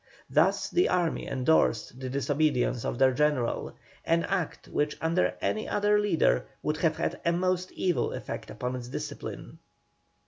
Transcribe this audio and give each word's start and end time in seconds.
Thus 0.31 0.67
the 0.67 0.89
army 0.89 1.27
endorsed 1.27 1.99
the 1.99 2.09
disobedience 2.09 2.83
of 2.85 2.97
their 2.97 3.13
General, 3.13 3.75
an 4.03 4.23
act 4.23 4.67
which 4.67 4.97
under 4.99 5.35
any 5.41 5.69
other 5.69 5.99
leader 5.99 6.47
would 6.63 6.77
have 6.77 6.97
had 6.97 7.21
a 7.23 7.31
most 7.31 7.71
evil 7.73 8.11
effect 8.13 8.49
upon 8.49 8.75
its 8.75 8.87
discipline. 8.87 9.59